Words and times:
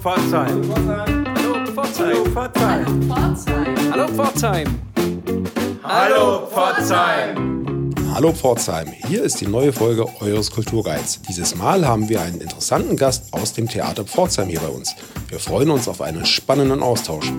Pforzheim. 0.00 0.62
Hallo 1.36 1.66
Pforzheim. 1.66 2.34
Hallo 3.92 4.08
Pforzheim. 4.08 4.66
Hallo 5.82 6.46
Pforzheim. 6.46 7.92
Hallo 8.14 8.32
Pforzheim, 8.32 8.88
hier 9.06 9.22
ist 9.22 9.40
die 9.42 9.46
neue 9.46 9.74
Folge 9.74 10.06
eures 10.20 10.50
Kulturguides. 10.50 11.20
Dieses 11.28 11.54
Mal 11.54 11.86
haben 11.86 12.08
wir 12.08 12.22
einen 12.22 12.40
interessanten 12.40 12.96
Gast 12.96 13.32
aus 13.32 13.52
dem 13.52 13.68
Theater 13.68 14.04
Pforzheim 14.04 14.48
hier 14.48 14.60
bei 14.60 14.68
uns. 14.68 14.94
Wir 15.28 15.38
freuen 15.38 15.70
uns 15.70 15.86
auf 15.86 16.00
einen 16.00 16.24
spannenden 16.24 16.82
Austausch. 16.82 17.30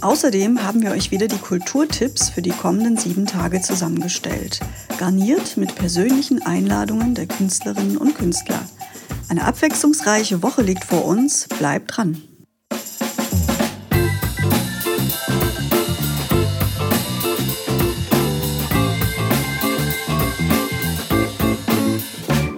Außerdem 0.00 0.64
haben 0.64 0.82
wir 0.82 0.90
euch 0.90 1.12
wieder 1.12 1.28
die 1.28 1.38
Kulturtipps 1.38 2.28
für 2.28 2.42
die 2.42 2.50
kommenden 2.50 2.96
sieben 2.96 3.26
Tage 3.26 3.60
zusammengestellt, 3.60 4.58
garniert 4.98 5.56
mit 5.56 5.74
persönlichen 5.76 6.42
Einladungen 6.44 7.14
der 7.14 7.26
Künstlerinnen 7.26 7.96
und 7.96 8.16
Künstler. 8.16 8.60
Eine 9.28 9.44
abwechslungsreiche 9.44 10.42
Woche 10.42 10.62
liegt 10.62 10.84
vor 10.84 11.04
uns, 11.04 11.48
bleibt 11.48 11.96
dran. 11.96 12.22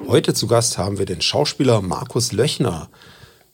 Heute 0.09 0.35
zu 0.35 0.47
Gast 0.47 0.79
haben 0.79 0.99
wir 0.99 1.07
den 1.07 1.21
Schauspieler 1.21 1.83
Markus 1.83 2.33
Löchner. 2.33 2.89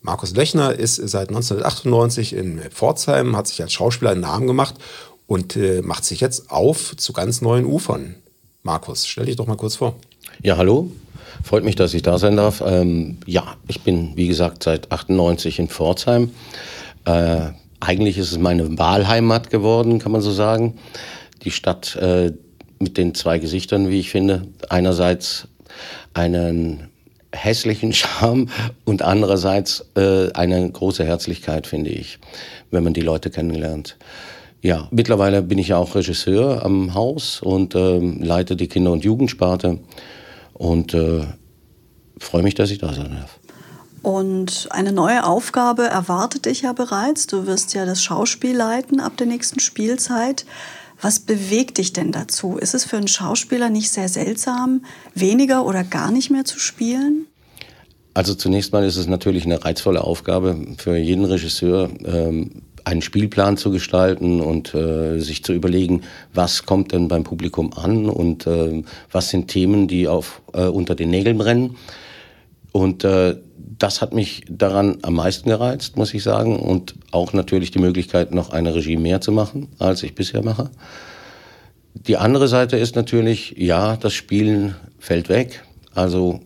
Markus 0.01 0.35
Löchner 0.35 0.75
ist 0.75 0.97
seit 0.97 1.29
1998 1.29 2.35
in 2.35 2.61
Pforzheim, 2.71 3.37
hat 3.37 3.47
sich 3.47 3.61
als 3.63 3.73
Schauspieler 3.73 4.13
einen 4.13 4.21
Namen 4.21 4.47
gemacht 4.47 4.77
und 5.27 5.57
äh, 5.57 5.83
macht 5.83 6.05
sich 6.05 6.21
jetzt 6.21 6.51
auf 6.51 6.97
zu 6.97 7.13
ganz 7.13 7.41
neuen 7.41 7.67
Ufern. 7.67 8.17
Markus, 8.63 9.07
stell 9.07 9.27
dich 9.27 9.37
doch 9.37 9.47
mal 9.47 9.57
kurz 9.57 9.77
vor. 9.77 9.97
Ja, 10.43 10.57
hallo. 10.57 10.91
Freut 11.43 11.65
mich, 11.65 11.77
dass 11.77 11.95
ich 11.95 12.03
da 12.03 12.19
sein 12.19 12.37
darf. 12.37 12.63
Ähm, 12.65 13.19
ja, 13.27 13.57
ich 13.69 13.83
bin, 13.83 14.17
wie 14.17 14.29
gesagt, 14.29 14.63
seit 14.63 14.93
98 14.93 15.59
in 15.59 15.69
Pforzheim. 15.69 16.31
Äh, 17.05 17.51
eigentlich 17.81 18.19
ist 18.19 18.33
es 18.33 18.39
meine 18.39 18.79
Wahlheimat 18.79 19.51
geworden, 19.51 19.99
kann 19.99 20.13
man 20.13 20.21
so 20.21 20.31
sagen. 20.31 20.79
Die 21.43 21.51
Stadt 21.51 21.97
äh, 21.97 22.33
mit 22.79 22.97
den 22.97 23.15
zwei 23.15 23.39
Gesichtern, 23.39 23.89
wie 23.89 24.01
ich 24.01 24.11
finde. 24.11 24.47
Einerseits 24.69 25.49
einen 26.15 26.89
hässlichen 27.33 27.93
Charme 27.93 28.49
und 28.85 29.03
andererseits 29.03 29.87
äh, 29.97 30.31
eine 30.33 30.71
große 30.71 31.05
Herzlichkeit, 31.05 31.67
finde 31.67 31.91
ich, 31.91 32.19
wenn 32.71 32.85
man 32.85 32.93
die 32.93 33.01
Leute 33.01 33.31
kennenlernt. 33.31 33.97
Ja, 34.61 34.87
mittlerweile 34.93 35.43
bin 35.43 35.59
ich 35.59 35.69
ja 35.69 35.79
auch 35.79 35.97
Regisseur 35.97 36.65
am 36.65 36.95
Haus 36.95 37.41
und 37.43 37.75
ähm, 37.75 38.23
leite 38.23 38.55
die 38.55 38.69
Kinder- 38.69 38.93
und 38.93 39.05
Jugendsparte 39.05 39.81
und 40.55 40.95
äh, 40.95 41.27
freue 42.19 42.43
mich, 42.43 42.55
dass 42.55 42.71
ich 42.71 42.79
da 42.79 42.93
sein 42.93 43.17
darf. 43.19 43.39
Und 44.03 44.69
eine 44.71 44.93
neue 44.93 45.25
Aufgabe 45.25 45.85
erwartet 45.85 46.47
dich 46.47 46.63
ja 46.63 46.73
bereits. 46.73 47.29
Du 47.29 47.47
wirst 47.47 47.73
ja 47.75 47.87
das 47.87 48.03
Schauspiel 48.03 48.57
leiten 48.57 48.99
ab 49.01 49.17
der 49.17 49.29
nächsten 49.29 49.61
Spielzeit. 49.61 50.45
Was 51.01 51.21
bewegt 51.21 51.79
dich 51.79 51.93
denn 51.93 52.13
dazu? 52.13 52.59
Ist 52.59 52.75
es 52.75 52.85
für 52.85 52.97
einen 52.97 53.09
Schauspieler 53.09 53.71
nicht 53.71 53.91
sehr 53.91 54.09
seltsam, 54.09 54.85
weniger 55.15 55.65
oder 55.65 55.85
gar 55.85 56.11
nicht 56.11 56.31
mehr 56.31 56.45
zu 56.45 56.59
spielen? 56.59 57.27
Also 58.15 58.35
zunächst 58.35 58.73
mal 58.73 58.85
ist 58.85 58.97
es 58.97 59.07
natürlich 59.07 59.45
eine 59.45 59.65
reizvolle 59.65 60.03
Aufgabe 60.03 60.57
für 60.79 60.97
jeden 60.97 61.25
Regisseur, 61.25 61.91
ähm, 62.05 62.63
einen 62.85 63.03
Spielplan 63.03 63.57
zu 63.57 63.71
gestalten 63.71 64.41
und 64.41 64.75
äh, 64.75 65.19
sich 65.19 65.45
zu 65.45 65.53
überlegen, 65.53 66.03
was 66.35 66.67
kommt 66.67 66.93
denn 66.93 67.09
beim 67.09 67.25
Publikum 67.25 67.73
an 67.73 68.09
und 68.09 68.47
äh, 68.47 68.83
was 69.11 69.31
sind 69.31 69.49
Themen, 69.49 69.89
die 69.89 70.09
auf, 70.09 70.43
äh, 70.53 70.65
unter 70.65 70.95
den 70.95 71.11
Nägeln 71.11 71.39
brennen. 71.39 71.77
Und 72.73 73.05
äh, 73.05 73.37
das 73.79 74.01
hat 74.01 74.15
mich 74.15 74.45
daran 74.49 74.99
am 75.03 75.15
meisten 75.15 75.49
gereizt, 75.49 75.97
muss 75.97 76.15
ich 76.15 76.23
sagen. 76.23 76.59
Und 76.59 76.95
auch 77.11 77.33
natürlich 77.33 77.71
die 77.71 77.79
Möglichkeit, 77.79 78.33
noch 78.33 78.51
eine 78.51 78.75
Regie 78.75 78.97
mehr 78.97 79.21
zu 79.21 79.33
machen, 79.33 79.69
als 79.79 80.03
ich 80.03 80.15
bisher 80.15 80.43
mache. 80.43 80.71
Die 81.95 82.17
andere 82.17 82.49
Seite 82.49 82.77
ist 82.77 82.97
natürlich, 82.97 83.55
ja, 83.59 83.97
das 83.97 84.15
Spielen 84.15 84.75
fällt 84.99 85.29
weg. 85.29 85.63
Also 85.95 86.41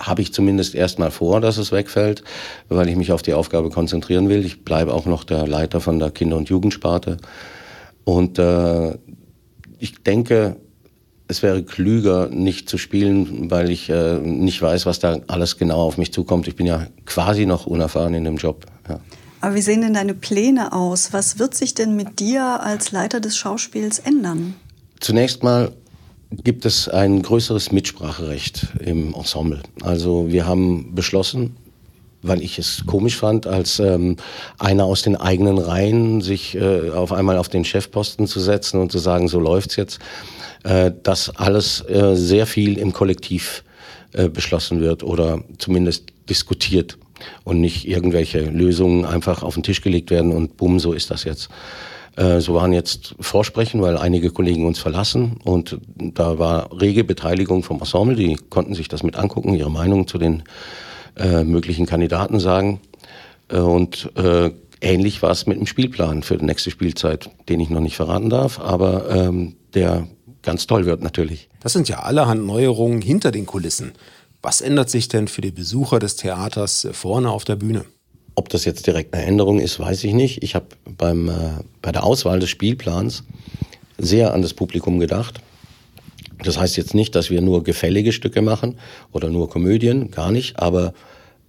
habe 0.00 0.22
ich 0.22 0.32
zumindest 0.32 0.74
erstmal 0.74 1.10
vor, 1.10 1.40
dass 1.40 1.58
es 1.58 1.72
wegfällt, 1.72 2.24
weil 2.68 2.88
ich 2.88 2.96
mich 2.96 3.12
auf 3.12 3.22
die 3.22 3.34
Aufgabe 3.34 3.70
konzentrieren 3.70 4.28
will. 4.28 4.44
Ich 4.44 4.64
bleibe 4.64 4.94
auch 4.94 5.06
noch 5.06 5.24
der 5.24 5.46
Leiter 5.46 5.80
von 5.80 5.98
der 5.98 6.10
Kinder- 6.10 6.36
und 6.36 6.48
Jugendsparte. 6.48 7.18
Und 8.04 8.38
äh, 8.38 8.96
ich 9.78 10.02
denke, 10.02 10.56
es 11.28 11.42
wäre 11.42 11.62
klüger, 11.62 12.28
nicht 12.28 12.68
zu 12.68 12.76
spielen, 12.76 13.50
weil 13.50 13.70
ich 13.70 13.88
äh, 13.88 14.18
nicht 14.18 14.60
weiß, 14.60 14.86
was 14.86 14.98
da 14.98 15.20
alles 15.28 15.58
genau 15.58 15.82
auf 15.82 15.96
mich 15.96 16.12
zukommt. 16.12 16.48
Ich 16.48 16.56
bin 16.56 16.66
ja 16.66 16.86
quasi 17.06 17.46
noch 17.46 17.66
unerfahren 17.66 18.14
in 18.14 18.24
dem 18.24 18.36
Job. 18.36 18.66
Ja. 18.88 18.98
Aber 19.40 19.54
wie 19.54 19.62
sehen 19.62 19.80
denn 19.80 19.94
deine 19.94 20.14
Pläne 20.14 20.72
aus? 20.72 21.12
Was 21.12 21.38
wird 21.38 21.54
sich 21.54 21.74
denn 21.74 21.94
mit 21.94 22.20
dir 22.20 22.62
als 22.62 22.92
Leiter 22.92 23.20
des 23.20 23.36
Schauspiels 23.36 23.98
ändern? 23.98 24.54
Zunächst 24.98 25.42
mal 25.42 25.72
gibt 26.30 26.64
es 26.64 26.88
ein 26.88 27.22
größeres 27.22 27.72
Mitspracherecht 27.72 28.68
im 28.84 29.14
Ensemble. 29.14 29.62
Also 29.82 30.30
wir 30.30 30.46
haben 30.46 30.94
beschlossen, 30.94 31.56
weil 32.22 32.42
ich 32.42 32.58
es 32.58 32.84
komisch 32.86 33.16
fand, 33.16 33.46
als 33.46 33.78
ähm, 33.80 34.16
einer 34.58 34.84
aus 34.84 35.02
den 35.02 35.16
eigenen 35.16 35.58
Reihen 35.58 36.20
sich 36.20 36.54
äh, 36.54 36.90
auf 36.90 37.12
einmal 37.12 37.38
auf 37.38 37.48
den 37.48 37.64
Chefposten 37.64 38.26
zu 38.26 38.40
setzen 38.40 38.80
und 38.80 38.92
zu 38.92 38.98
sagen, 38.98 39.28
so 39.28 39.40
läuft's 39.40 39.76
jetzt 39.76 39.98
äh, 40.64 40.92
dass 41.02 41.34
alles 41.36 41.80
äh, 41.88 42.14
sehr 42.14 42.46
viel 42.46 42.78
im 42.78 42.92
Kollektiv 42.92 43.64
äh, 44.12 44.28
beschlossen 44.28 44.80
wird 44.80 45.02
oder 45.02 45.42
zumindest 45.58 46.12
diskutiert 46.28 46.98
und 47.44 47.60
nicht 47.60 47.88
irgendwelche 47.88 48.40
Lösungen 48.42 49.04
einfach 49.04 49.42
auf 49.42 49.54
den 49.54 49.62
Tisch 49.62 49.80
gelegt 49.80 50.10
werden 50.10 50.32
und 50.32 50.56
bumm, 50.56 50.78
so 50.78 50.92
ist 50.92 51.10
das 51.10 51.24
jetzt. 51.24 51.48
Äh, 52.16 52.40
so 52.40 52.54
waren 52.54 52.72
jetzt 52.72 53.14
Vorsprechen, 53.20 53.82
weil 53.82 53.96
einige 53.96 54.30
Kollegen 54.30 54.66
uns 54.66 54.78
verlassen 54.78 55.38
und 55.44 55.78
da 55.96 56.38
war 56.38 56.70
rege 56.80 57.04
Beteiligung 57.04 57.62
vom 57.62 57.78
Ensemble, 57.78 58.16
die 58.16 58.36
konnten 58.36 58.74
sich 58.74 58.88
das 58.88 59.02
mit 59.02 59.16
angucken, 59.16 59.54
ihre 59.54 59.70
Meinung 59.70 60.06
zu 60.06 60.18
den 60.18 60.42
äh, 61.16 61.44
möglichen 61.44 61.86
Kandidaten 61.86 62.40
sagen. 62.40 62.80
Äh, 63.48 63.58
und 63.58 64.10
äh, 64.16 64.50
ähnlich 64.80 65.22
war 65.22 65.30
es 65.30 65.46
mit 65.46 65.58
dem 65.58 65.66
Spielplan 65.66 66.22
für 66.22 66.38
die 66.38 66.44
nächste 66.44 66.70
Spielzeit, 66.70 67.30
den 67.48 67.60
ich 67.60 67.70
noch 67.70 67.80
nicht 67.80 67.96
verraten 67.96 68.30
darf, 68.30 68.58
aber 68.58 69.10
ähm, 69.10 69.56
der 69.74 70.06
ganz 70.42 70.66
toll 70.66 70.86
wird 70.86 71.02
natürlich. 71.02 71.48
Das 71.60 71.72
sind 71.72 71.88
ja 71.88 72.00
allerhand 72.00 72.46
Neuerungen 72.46 73.02
hinter 73.02 73.30
den 73.30 73.46
Kulissen. 73.46 73.92
Was 74.42 74.62
ändert 74.62 74.88
sich 74.88 75.08
denn 75.08 75.28
für 75.28 75.42
die 75.42 75.50
Besucher 75.50 75.98
des 75.98 76.16
Theaters 76.16 76.88
vorne 76.92 77.30
auf 77.30 77.44
der 77.44 77.56
Bühne? 77.56 77.84
Ob 78.40 78.48
das 78.48 78.64
jetzt 78.64 78.86
direkt 78.86 79.12
eine 79.12 79.26
Änderung 79.26 79.60
ist, 79.60 79.78
weiß 79.78 80.02
ich 80.02 80.14
nicht. 80.14 80.42
Ich 80.42 80.54
habe 80.54 80.64
beim 80.96 81.28
äh, 81.28 81.32
bei 81.82 81.92
der 81.92 82.04
Auswahl 82.04 82.40
des 82.40 82.48
Spielplans 82.48 83.24
sehr 83.98 84.32
an 84.32 84.40
das 84.40 84.54
Publikum 84.54 84.98
gedacht. 84.98 85.42
Das 86.42 86.58
heißt 86.58 86.78
jetzt 86.78 86.94
nicht, 86.94 87.14
dass 87.14 87.28
wir 87.28 87.42
nur 87.42 87.62
gefällige 87.64 88.12
Stücke 88.12 88.40
machen 88.40 88.78
oder 89.12 89.28
nur 89.28 89.50
Komödien, 89.50 90.10
gar 90.10 90.30
nicht, 90.32 90.58
aber 90.58 90.94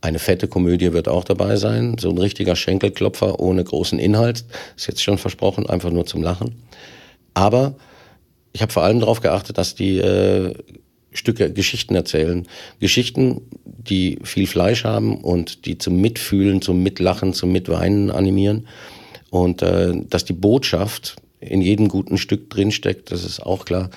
eine 0.01 0.19
fette 0.19 0.49
Komödie 0.49 0.91
wird 0.91 1.07
auch 1.07 1.23
dabei 1.23 1.55
sein, 1.55 1.95
so 1.97 2.09
ein 2.09 2.17
richtiger 2.17 2.57
Schenkelklopfer 2.57 3.39
ohne 3.39 3.63
großen 3.63 3.97
Inhalt, 3.97 4.43
ist 4.75 4.87
jetzt 4.87 5.01
schon 5.01 5.17
versprochen, 5.17 5.69
einfach 5.69 5.91
nur 5.91 6.05
zum 6.05 6.21
Lachen. 6.21 6.61
Aber 7.33 7.75
ich 8.51 8.61
habe 8.61 8.73
vor 8.73 8.83
allem 8.83 8.99
darauf 8.99 9.21
geachtet, 9.21 9.57
dass 9.57 9.75
die 9.75 9.99
äh, 9.99 10.53
Stücke 11.11 11.51
Geschichten 11.51 11.95
erzählen. 11.95 12.47
Geschichten, 12.79 13.41
die 13.65 14.19
viel 14.23 14.47
Fleisch 14.47 14.83
haben 14.83 15.17
und 15.17 15.65
die 15.65 15.77
zum 15.77 15.99
Mitfühlen, 15.99 16.61
zum 16.61 16.83
Mitlachen, 16.83 17.33
zum 17.33 17.51
Mitweinen 17.51 18.11
animieren. 18.11 18.67
Und 19.29 19.61
äh, 19.61 19.93
dass 20.09 20.25
die 20.25 20.33
Botschaft 20.33 21.15
in 21.39 21.61
jedem 21.61 21.87
guten 21.87 22.17
Stück 22.17 22.49
drinsteckt, 22.49 23.11
das 23.11 23.23
ist 23.23 23.41
auch 23.41 23.65
klar. 23.65 23.89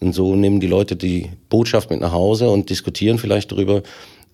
Und 0.00 0.14
so 0.14 0.36
nehmen 0.36 0.60
die 0.60 0.66
Leute 0.66 0.96
die 0.96 1.30
Botschaft 1.48 1.90
mit 1.90 2.00
nach 2.00 2.12
Hause 2.12 2.50
und 2.50 2.70
diskutieren 2.70 3.18
vielleicht 3.18 3.52
darüber. 3.52 3.82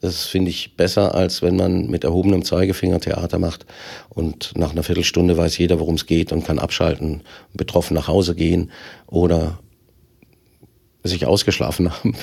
Das 0.01 0.25
finde 0.25 0.51
ich 0.51 0.77
besser, 0.77 1.15
als 1.15 1.43
wenn 1.43 1.57
man 1.57 1.89
mit 1.89 2.05
erhobenem 2.05 2.45
Zeigefinger 2.45 3.01
Theater 3.01 3.39
macht 3.39 3.67
und 4.09 4.53
nach 4.57 4.73
einer 4.73 4.83
Viertelstunde 4.83 5.37
weiß 5.37 5.59
jeder, 5.59 5.79
worum 5.79 5.97
es 5.97 6.07
geht 6.07 6.33
und 6.33 6.45
kann 6.45 6.59
abschalten, 6.59 7.23
betroffen 7.53 7.95
nach 7.95 8.09
Hause 8.09 8.35
gehen 8.35 8.71
oder 9.07 9.59
sich 11.05 11.27
ausgeschlafen 11.27 11.93
haben. 11.93 12.15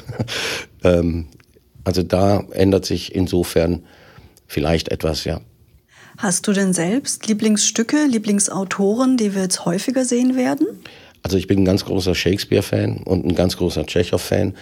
ähm, 0.84 1.28
also 1.84 2.04
da 2.04 2.44
ändert 2.52 2.86
sich 2.86 3.16
insofern 3.16 3.84
vielleicht 4.46 4.90
etwas, 4.90 5.24
ja. 5.24 5.42
Hast 6.18 6.48
du 6.48 6.54
denn 6.54 6.74
selbst 6.74 7.28
Lieblingsstücke, 7.28 8.06
Lieblingsautoren, 8.10 9.18
die 9.18 9.36
wir 9.36 9.44
jetzt 9.44 9.66
häufiger 9.66 10.04
sehen 10.04 10.36
werden? 10.36 10.68
Also 11.22 11.38
ich 11.38 11.48
bin 11.48 11.60
ein 11.60 11.66
ganz 11.66 11.86
großer 11.86 12.16
Shakespeare-Fan 12.16 13.04
und 13.04 13.26
ein 13.26 13.36
ganz 13.36 13.58
großer 13.58 13.86
Tschechow-Fan, 13.86 14.56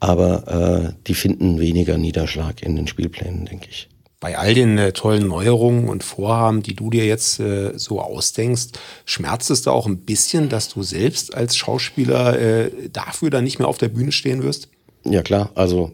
aber 0.00 0.92
äh, 0.92 0.92
die 1.06 1.14
finden 1.14 1.60
weniger 1.60 1.98
Niederschlag 1.98 2.62
in 2.62 2.76
den 2.76 2.86
Spielplänen, 2.86 3.44
denke 3.44 3.68
ich. 3.70 3.88
Bei 4.22 4.38
all 4.38 4.54
den 4.54 4.78
äh, 4.78 4.92
tollen 4.92 5.26
Neuerungen 5.26 5.88
und 5.88 6.04
Vorhaben, 6.04 6.62
die 6.62 6.76
du 6.76 6.90
dir 6.90 7.04
jetzt 7.04 7.40
äh, 7.40 7.76
so 7.76 8.00
ausdenkst, 8.00 8.68
schmerzt 9.04 9.50
es 9.50 9.62
da 9.62 9.72
auch 9.72 9.88
ein 9.88 9.98
bisschen, 9.98 10.48
dass 10.48 10.68
du 10.68 10.84
selbst 10.84 11.34
als 11.34 11.56
Schauspieler 11.56 12.38
äh, 12.38 12.70
dafür 12.92 13.30
dann 13.30 13.42
nicht 13.42 13.58
mehr 13.58 13.66
auf 13.66 13.78
der 13.78 13.88
Bühne 13.88 14.12
stehen 14.12 14.44
wirst? 14.44 14.68
Ja 15.04 15.22
klar, 15.22 15.50
also 15.56 15.90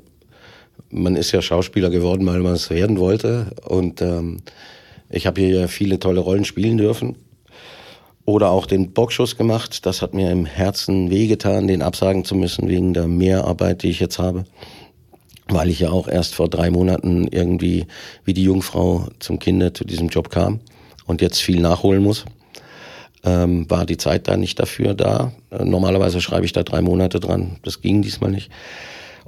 man 0.90 1.16
ist 1.16 1.32
ja 1.32 1.40
Schauspieler 1.40 1.88
geworden, 1.88 2.26
weil 2.26 2.40
man 2.40 2.52
es 2.52 2.68
werden 2.68 2.98
wollte. 2.98 3.52
Und 3.64 4.02
ähm, 4.02 4.42
ich 5.08 5.26
habe 5.26 5.40
hier 5.40 5.66
viele 5.66 5.98
tolle 5.98 6.20
Rollen 6.20 6.44
spielen 6.44 6.76
dürfen. 6.76 7.16
Oder 8.26 8.50
auch 8.50 8.66
den 8.66 8.92
Boxschuss 8.92 9.38
gemacht. 9.38 9.86
Das 9.86 10.02
hat 10.02 10.12
mir 10.12 10.30
im 10.30 10.44
Herzen 10.44 11.08
wehgetan, 11.08 11.66
den 11.66 11.80
absagen 11.80 12.26
zu 12.26 12.34
müssen 12.34 12.68
wegen 12.68 12.92
der 12.92 13.08
Mehrarbeit, 13.08 13.82
die 13.82 13.88
ich 13.88 14.00
jetzt 14.00 14.18
habe. 14.18 14.44
Weil 15.48 15.70
ich 15.70 15.80
ja 15.80 15.90
auch 15.90 16.08
erst 16.08 16.34
vor 16.34 16.48
drei 16.48 16.70
Monaten 16.70 17.26
irgendwie 17.28 17.86
wie 18.24 18.34
die 18.34 18.44
Jungfrau 18.44 19.08
zum 19.18 19.38
Kinder 19.38 19.72
zu 19.72 19.84
diesem 19.84 20.08
Job 20.08 20.30
kam 20.30 20.60
und 21.06 21.20
jetzt 21.22 21.40
viel 21.40 21.60
nachholen 21.60 22.02
muss. 22.02 22.24
Ähm, 23.24 23.68
war 23.68 23.84
die 23.86 23.96
Zeit 23.96 24.28
da 24.28 24.36
nicht 24.36 24.60
dafür 24.60 24.94
da. 24.94 25.32
Äh, 25.50 25.64
normalerweise 25.64 26.20
schreibe 26.20 26.44
ich 26.46 26.52
da 26.52 26.62
drei 26.62 26.82
Monate 26.82 27.18
dran. 27.18 27.56
Das 27.62 27.80
ging 27.80 28.02
diesmal 28.02 28.30
nicht. 28.30 28.50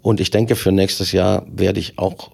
Und 0.02 0.20
ich 0.20 0.30
denke, 0.30 0.56
für 0.56 0.72
nächstes 0.72 1.12
Jahr 1.12 1.44
werde 1.50 1.80
ich 1.80 1.98
auch 1.98 2.30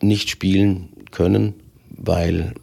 nicht 0.00 0.30
spielen 0.30 0.88
können, 1.10 1.54
weil 1.90 2.54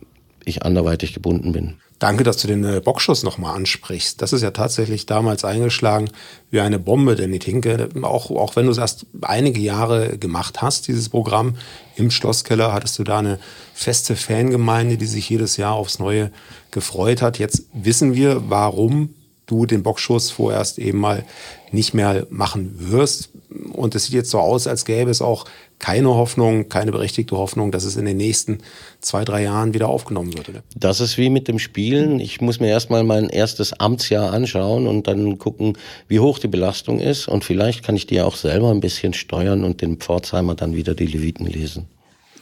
ich 0.45 0.63
anderweitig 0.63 1.13
gebunden 1.13 1.51
bin. 1.51 1.75
Danke, 2.01 2.23
dass 2.23 2.37
du 2.37 2.47
den 2.47 2.63
äh, 2.63 2.81
Boxschuss 2.83 3.21
nochmal 3.21 3.55
ansprichst. 3.55 4.23
Das 4.23 4.33
ist 4.33 4.41
ja 4.41 4.49
tatsächlich 4.49 5.05
damals 5.05 5.45
eingeschlagen 5.45 6.09
wie 6.49 6.59
eine 6.59 6.79
Bombe, 6.79 7.15
denn 7.15 7.31
ich 7.31 7.41
denke, 7.41 7.89
auch, 8.01 8.31
auch 8.31 8.55
wenn 8.55 8.65
du 8.65 8.71
es 8.71 8.79
erst 8.79 9.05
einige 9.21 9.59
Jahre 9.59 10.17
gemacht 10.17 10.63
hast, 10.63 10.87
dieses 10.87 11.09
Programm 11.09 11.57
im 11.95 12.09
Schlosskeller, 12.09 12.73
hattest 12.73 12.97
du 12.97 13.03
da 13.03 13.19
eine 13.19 13.37
feste 13.75 14.15
Fangemeinde, 14.15 14.97
die 14.97 15.05
sich 15.05 15.29
jedes 15.29 15.57
Jahr 15.57 15.73
aufs 15.73 15.99
Neue 15.99 16.31
gefreut 16.71 17.21
hat. 17.21 17.37
Jetzt 17.37 17.65
wissen 17.71 18.15
wir, 18.15 18.49
warum 18.49 19.13
du 19.51 19.65
den 19.65 19.83
Boxschuss 19.83 20.31
vorerst 20.31 20.79
eben 20.79 20.97
mal 20.97 21.25
nicht 21.71 21.93
mehr 21.93 22.25
machen 22.29 22.73
wirst. 22.77 23.29
Und 23.73 23.95
es 23.95 24.05
sieht 24.05 24.15
jetzt 24.15 24.31
so 24.31 24.39
aus, 24.39 24.65
als 24.65 24.85
gäbe 24.85 25.11
es 25.11 25.21
auch 25.21 25.45
keine 25.77 26.09
Hoffnung, 26.09 26.69
keine 26.69 26.91
berechtigte 26.91 27.35
Hoffnung, 27.37 27.71
dass 27.71 27.83
es 27.83 27.97
in 27.97 28.05
den 28.05 28.17
nächsten 28.17 28.59
zwei, 29.01 29.25
drei 29.25 29.43
Jahren 29.43 29.73
wieder 29.73 29.89
aufgenommen 29.89 30.33
wird. 30.37 30.49
Oder? 30.49 30.63
Das 30.75 31.01
ist 31.01 31.17
wie 31.17 31.29
mit 31.29 31.47
dem 31.47 31.59
Spielen. 31.59 32.19
Ich 32.19 32.39
muss 32.39 32.59
mir 32.59 32.69
erstmal 32.69 33.03
mein 33.03 33.29
erstes 33.29 33.73
Amtsjahr 33.73 34.31
anschauen 34.31 34.87
und 34.87 35.07
dann 35.07 35.37
gucken, 35.37 35.77
wie 36.07 36.19
hoch 36.19 36.39
die 36.39 36.47
Belastung 36.47 36.99
ist. 36.99 37.27
Und 37.27 37.43
vielleicht 37.43 37.83
kann 37.83 37.95
ich 37.95 38.05
die 38.05 38.21
auch 38.21 38.35
selber 38.35 38.69
ein 38.71 38.79
bisschen 38.79 39.13
steuern 39.13 39.63
und 39.63 39.81
den 39.81 39.97
Pforzheimer 39.97 40.55
dann 40.55 40.75
wieder 40.75 40.93
die 40.93 41.07
Leviten 41.07 41.47
lesen. 41.47 41.87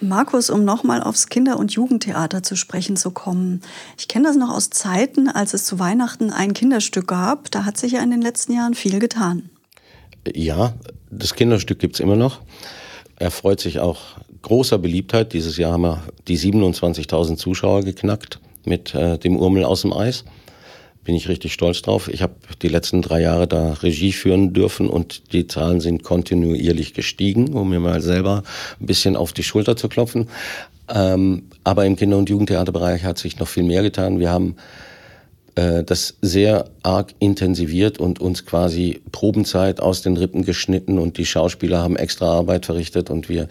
Markus, 0.01 0.50
um 0.50 0.63
nochmal 0.63 1.01
aufs 1.04 1.28
Kinder- 1.28 1.57
und 1.57 1.72
Jugendtheater 1.72 2.44
zu 2.44 2.56
sprechen 2.56 2.96
zu 2.96 3.12
kommen. 3.12 3.62
Ich 3.98 4.07
kenne 4.07 4.28
das 4.28 4.38
noch 4.38 4.50
aus 4.50 4.69
Zeiten, 4.69 5.28
als 5.28 5.54
es 5.54 5.66
zu 5.66 5.80
Weihnachten 5.80 6.31
ein 6.31 6.54
Kinderstück 6.54 7.07
gab. 7.07 7.51
Da 7.51 7.66
hat 7.66 7.78
sich 7.78 7.94
ja 7.94 8.01
in 8.01 8.12
den 8.12 8.22
letzten 8.22 8.54
Jahren 8.54 8.74
viel 8.74 9.00
getan. 9.00 9.50
Ja, 10.34 10.74
das 11.12 11.34
Kinderstück 11.34 11.80
gibt's 11.80 12.00
immer 12.00 12.16
noch. 12.16 12.42
Er 13.18 13.31
freut 13.31 13.60
sich 13.60 13.80
auch 13.80 14.00
großer 14.42 14.78
Beliebtheit. 14.78 15.34
Dieses 15.34 15.57
Jahr 15.57 15.74
haben 15.74 15.81
wir 15.81 16.04
die 16.28 16.38
27.000 16.38 17.36
Zuschauer 17.36 17.84
geknackt 17.84 18.40
mit 18.66 18.94
äh, 18.96 19.18
dem 19.18 19.38
Urmel 19.38 19.66
aus 19.66 19.81
dem 19.81 19.94
Eis 19.94 20.24
bin 21.10 21.16
ich 21.16 21.28
richtig 21.28 21.54
stolz 21.54 21.82
drauf. 21.82 22.08
Ich 22.08 22.22
habe 22.22 22.36
die 22.62 22.68
letzten 22.68 23.02
drei 23.02 23.22
Jahre 23.22 23.48
da 23.48 23.74
Regie 23.74 24.12
führen 24.12 24.54
dürfen 24.54 24.88
und 24.88 25.34
die 25.34 25.48
Zahlen 25.48 25.80
sind 25.80 26.04
kontinuierlich 26.04 26.94
gestiegen, 26.94 27.56
um 27.56 27.72
mir 27.72 27.80
mal 27.80 28.00
selber 28.00 28.44
ein 28.80 28.86
bisschen 28.86 29.16
auf 29.16 29.34
die 29.34 29.42
Schulter 29.42 29.76
zu 29.76 29.90
klopfen. 29.90 30.30
Ähm, 30.88 31.46
aber 31.64 31.88
im 31.88 31.96
Kinder- 31.96 32.20
und 32.20 32.30
Jugendtheaterbereich 32.30 33.06
hat 33.06 33.18
sich 33.18 33.40
noch 33.40 33.48
viel 33.48 33.64
mehr 33.64 33.82
getan. 33.82 34.20
Wir 34.20 34.30
haben 34.30 34.58
äh, 35.60 35.84
das 35.84 36.16
sehr 36.22 36.70
arg 36.84 37.14
intensiviert 37.20 38.00
und 38.00 38.22
uns 38.22 38.46
quasi 38.46 39.02
Probenzeit 39.12 39.82
aus 39.82 40.02
den 40.02 40.16
Rippen 40.16 40.46
geschnitten 40.46 40.98
und 40.98 41.18
die 41.18 41.26
Schauspieler 41.26 41.80
haben 41.80 41.98
extra 41.98 42.28
Arbeit 42.28 42.66
verrichtet 42.66 43.10
und 43.10 43.28
wir 43.28 43.50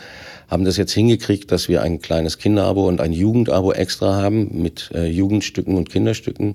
haben 0.49 0.65
das 0.65 0.79
jetzt 0.79 0.93
hingekriegt, 0.93 1.53
dass 1.53 1.69
wir 1.69 1.83
ein 1.83 2.01
kleines 2.01 2.39
Kinderabo 2.39 2.89
und 2.89 3.03
ein 3.03 3.13
Jugendabo 3.13 3.73
extra 3.73 4.17
haben 4.17 4.63
mit 4.63 4.91
äh, 4.95 5.07
Jugendstücken 5.07 5.77
und 5.77 5.91
Kinderstücken, 5.91 6.55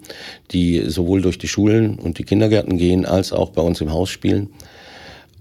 die 0.50 0.90
sowohl 0.90 1.22
durch 1.22 1.38
die 1.38 1.48
Schulen 1.48 2.00
und 2.00 2.18
die 2.18 2.24
Kindergärten 2.24 2.80
gehen, 2.80 3.06
als 3.06 3.32
auch 3.32 3.52
bei 3.52 3.62
uns 3.62 3.80
im 3.82 3.92
Haus 3.92 4.10
spielen. 4.10 4.50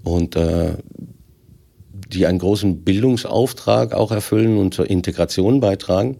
Und 0.04 0.36
äh, 0.36 0.74
die 2.12 2.26
einen 2.26 2.38
großen 2.38 2.82
Bildungsauftrag 2.82 3.94
auch 3.94 4.12
erfüllen 4.12 4.58
und 4.58 4.74
zur 4.74 4.90
Integration 4.90 5.60
beitragen. 5.60 6.18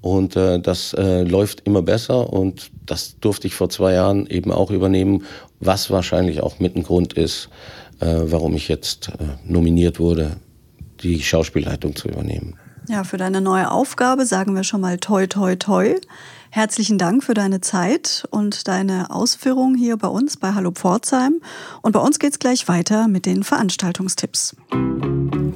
Und 0.00 0.36
äh, 0.36 0.60
das 0.60 0.94
äh, 0.94 1.22
läuft 1.22 1.60
immer 1.66 1.82
besser 1.82 2.32
und 2.32 2.70
das 2.86 3.16
durfte 3.20 3.46
ich 3.48 3.54
vor 3.54 3.68
zwei 3.68 3.94
Jahren 3.94 4.26
eben 4.26 4.52
auch 4.52 4.70
übernehmen, 4.70 5.24
was 5.60 5.90
wahrscheinlich 5.90 6.40
auch 6.40 6.60
mit 6.60 6.76
ein 6.76 6.84
Grund 6.84 7.14
ist, 7.14 7.48
äh, 8.00 8.06
warum 8.06 8.54
ich 8.54 8.68
jetzt 8.68 9.08
äh, 9.08 9.24
nominiert 9.44 9.98
wurde 9.98 10.36
die 11.02 11.22
Schauspielleitung 11.22 11.94
zu 11.96 12.08
übernehmen. 12.08 12.56
Ja, 12.88 13.04
für 13.04 13.18
deine 13.18 13.40
neue 13.40 13.70
Aufgabe 13.70 14.24
sagen 14.24 14.54
wir 14.54 14.64
schon 14.64 14.80
mal 14.80 14.98
toi, 14.98 15.26
toi, 15.26 15.56
toi. 15.56 15.94
Herzlichen 16.50 16.96
Dank 16.96 17.22
für 17.22 17.34
deine 17.34 17.60
Zeit 17.60 18.26
und 18.30 18.66
deine 18.66 19.10
Ausführungen 19.10 19.76
hier 19.76 19.98
bei 19.98 20.08
uns 20.08 20.38
bei 20.38 20.54
Hallo 20.54 20.70
Pforzheim. 20.70 21.42
Und 21.82 21.92
bei 21.92 22.00
uns 22.00 22.18
geht's 22.18 22.38
gleich 22.38 22.66
weiter 22.66 23.06
mit 23.06 23.26
den 23.26 23.42
Veranstaltungstipps. 23.42 24.56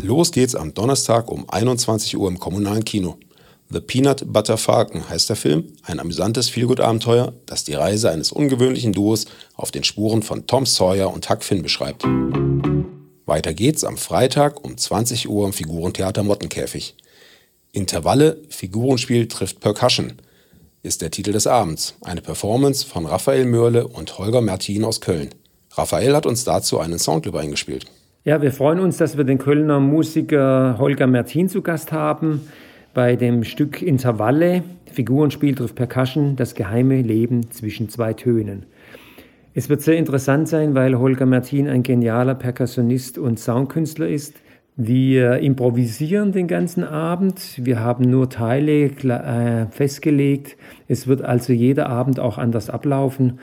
Los 0.03 0.33
geht's 0.33 0.55
am 0.55 0.75
Donnerstag 0.75 1.31
um 1.31 1.49
21 1.49 2.19
Uhr 2.19 2.29
im 2.29 2.39
kommunalen 2.39 2.85
Kino. 2.85 3.17
The 3.73 3.81
Peanut 3.81 4.31
Butter 4.31 4.59
Falcon 4.59 5.09
heißt 5.09 5.31
der 5.31 5.37
Film, 5.37 5.73
ein 5.85 5.99
amüsantes 5.99 6.51
Feelgood-Abenteuer, 6.51 7.33
das 7.47 7.65
die 7.65 7.73
Reise 7.73 8.11
eines 8.11 8.31
ungewöhnlichen 8.31 8.93
Duos 8.93 9.25
auf 9.55 9.71
den 9.71 9.83
Spuren 9.83 10.23
von 10.23 10.47
Tom 10.47 10.67
Sawyer 10.67 11.11
und 11.11 11.31
Huck 11.31 11.43
Finn 11.43 11.63
beschreibt. 11.63 12.05
Weiter 13.25 13.55
geht's 13.55 13.85
am 13.85 13.97
Freitag 13.97 14.63
um 14.63 14.77
20 14.77 15.31
Uhr 15.31 15.47
im 15.47 15.55
Figurentheater 15.55 16.23
Mottenkäfig. 16.23 16.97
Intervalle, 17.73 18.43
Figurenspiel 18.51 19.27
trifft 19.27 19.61
Percussion 19.61 20.15
ist 20.83 21.01
der 21.01 21.11
Titel 21.11 21.33
des 21.33 21.47
Abends. 21.47 21.97
Eine 22.03 22.21
Performance 22.21 22.85
von 22.85 23.07
Raphael 23.07 23.47
Mörle 23.47 23.87
und 23.87 24.19
Holger 24.19 24.43
Mertin 24.43 24.85
aus 24.85 25.01
Köln. 25.01 25.31
Raphael 25.71 26.15
hat 26.15 26.27
uns 26.27 26.45
dazu 26.45 26.79
einen 26.79 26.99
Soundclip 26.99 27.37
eingespielt. 27.37 27.87
Ja, 28.25 28.43
wir 28.43 28.53
freuen 28.53 28.81
uns, 28.81 28.99
dass 28.99 29.17
wir 29.17 29.25
den 29.25 29.39
Kölner 29.39 29.81
Musiker 29.81 30.77
Holger 30.79 31.07
Mertin 31.07 31.49
zu 31.49 31.63
Gast 31.63 31.91
haben 31.91 32.43
bei 32.95 33.17
dem 33.17 33.45
Stück 33.45 33.83
Intervalle, 33.83 34.63
Figurenspiel 34.87 35.55
trifft 35.55 35.75
Percussion, 35.75 36.37
das 36.37 36.55
geheime 36.55 37.01
Leben 37.01 37.51
zwischen 37.51 37.89
zwei 37.89 38.13
Tönen. 38.13 38.67
Es 39.55 39.69
wird 39.69 39.83
sehr 39.83 39.97
interessant 39.97 40.49
sein, 40.49 40.75
weil 40.75 40.99
Holger 40.99 41.27
Martin 41.27 41.69
ein 41.69 41.83
genialer 41.83 42.35
Perkussionist 42.35 43.19
und 43.19 43.39
Soundkünstler 43.39 44.09
ist. 44.09 44.37
Wir 44.77 45.41
improvisieren 45.41 46.33
den 46.33 46.49
ganzen 46.49 46.85
Abend. 46.85 47.59
Wir 47.63 47.81
haben 47.81 48.09
nur 48.09 48.31
Teile 48.31 48.87
äh, 48.87 49.67
festgelegt. 49.71 50.57
Es 50.89 51.07
wird 51.07 51.23
also 51.23 51.53
jeder 51.53 51.91
Abend 51.91 52.19
auch 52.19 52.39
anders 52.39 52.71
ablaufen. 52.71 53.39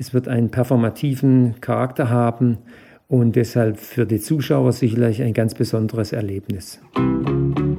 Es 0.00 0.12
wird 0.12 0.26
einen 0.26 0.50
performativen 0.50 1.54
Charakter 1.60 2.10
haben 2.10 2.58
und 3.06 3.36
deshalb 3.36 3.78
für 3.78 4.06
die 4.06 4.18
Zuschauer 4.18 4.72
sicherlich 4.72 5.22
ein 5.22 5.34
ganz 5.34 5.54
besonderes 5.54 6.12
Erlebnis. 6.12 6.80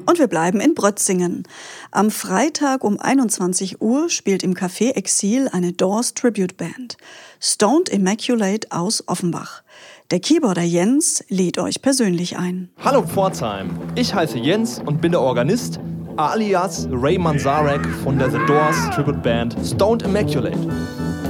Und 0.05 0.19
wir 0.19 0.27
bleiben 0.27 0.59
in 0.59 0.75
Brötzingen. 0.75 1.43
Am 1.91 2.11
Freitag 2.11 2.83
um 2.83 2.99
21 2.99 3.81
Uhr 3.81 4.09
spielt 4.09 4.43
im 4.43 4.53
Café 4.53 4.95
Exil 4.95 5.49
eine 5.51 5.73
Doors 5.73 6.13
Tribute 6.13 6.57
Band. 6.57 6.97
Stoned 7.39 7.89
Immaculate 7.89 8.67
aus 8.71 9.07
Offenbach. 9.07 9.63
Der 10.11 10.19
Keyboarder 10.19 10.63
Jens 10.63 11.23
lädt 11.29 11.57
euch 11.57 11.81
persönlich 11.81 12.37
ein. 12.37 12.69
Hallo 12.83 13.03
Pforzheim, 13.03 13.71
ich 13.95 14.13
heiße 14.13 14.37
Jens 14.37 14.79
und 14.85 15.01
bin 15.01 15.11
der 15.11 15.21
Organist 15.21 15.79
alias 16.17 16.87
Ray 16.91 17.17
Manzarek 17.17 17.85
von 18.03 18.19
der 18.19 18.29
The 18.29 18.37
Doors 18.45 18.75
Tribute 18.93 19.23
Band 19.23 19.55
Stoned 19.63 20.03
Immaculate. 20.03 20.59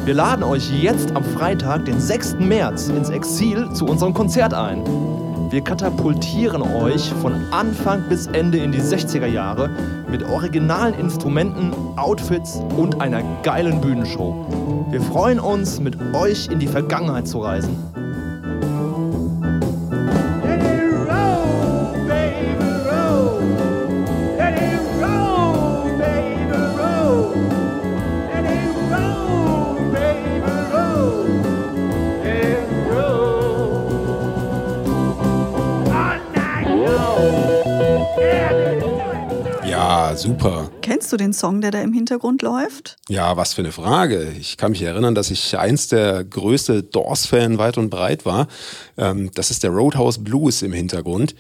Wir 0.06 0.14
laden 0.14 0.44
euch 0.44 0.70
jetzt 0.82 1.16
am 1.16 1.24
Freitag, 1.24 1.86
den 1.86 2.00
6. 2.00 2.36
März, 2.40 2.90
ins 2.90 3.10
Exil 3.10 3.72
zu 3.74 3.86
unserem 3.86 4.14
Konzert 4.14 4.54
ein. 4.54 4.84
Wir 5.54 5.62
katapultieren 5.62 6.64
euch 6.64 7.14
von 7.22 7.54
Anfang 7.54 8.10
bis 8.10 8.26
Ende 8.26 8.58
in 8.58 8.72
die 8.72 8.82
60er 8.82 9.28
Jahre 9.28 9.70
mit 10.10 10.24
originalen 10.24 10.96
Instrumenten, 10.96 11.72
Outfits 11.96 12.60
und 12.76 13.00
einer 13.00 13.22
geilen 13.44 13.80
Bühnenshow. 13.80 14.48
Wir 14.90 15.00
freuen 15.00 15.40
uns, 15.40 15.80
mit 15.80 15.96
euch 16.16 16.48
in 16.48 16.58
die 16.58 16.66
Vergangenheit 16.66 17.28
zu 17.28 17.38
reisen. 17.38 17.78
Super. 40.24 40.72
Kennst 40.82 41.12
du 41.12 41.18
den 41.18 41.34
Song, 41.34 41.60
der 41.60 41.72
da 41.72 41.82
im 41.82 41.92
Hintergrund 41.92 42.42
läuft? 42.42 42.96
Ja, 43.10 43.36
was 43.36 43.54
für 43.54 43.62
eine 43.62 43.74
Frage. 43.74 44.32
Ich 44.40 44.56
kann 44.56 44.72
mich 44.72 44.82
erinnern, 44.82 45.16
dass 45.16 45.30
ich 45.32 45.58
einst 45.58 45.92
der 45.92 46.24
größte 46.24 46.82
Doors-Fan 46.82 47.58
weit 47.58 47.78
und 47.78 47.90
breit 47.90 48.26
war. 48.26 48.48
Ähm, 48.98 49.32
das 49.36 49.52
ist 49.52 49.64
der 49.64 49.72
Roadhouse 49.72 50.24
Blues 50.24 50.62
im 50.62 50.72
Hintergrund. 50.72 51.36